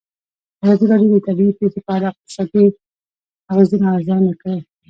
ازادي 0.63 0.85
راډیو 0.91 1.09
د 1.13 1.17
طبیعي 1.27 1.53
پېښې 1.59 1.79
په 1.85 1.91
اړه 1.97 2.07
د 2.09 2.11
اقتصادي 2.13 2.65
اغېزو 3.51 3.75
ارزونه 3.95 4.33
کړې. 4.41 4.59